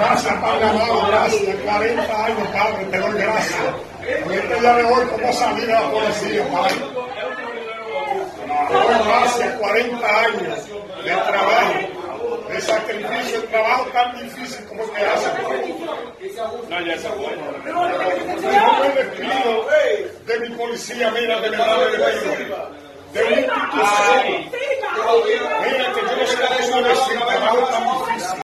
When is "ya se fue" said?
16.80-17.36